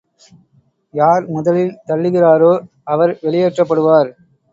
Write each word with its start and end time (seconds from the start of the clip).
யார் 0.93 1.23
முதலில் 1.27 1.75
தள்ளுகிறாரோ, 1.87 2.49
அவர் 2.83 3.13
வெளியேற்றப்படுவார். 3.21 4.09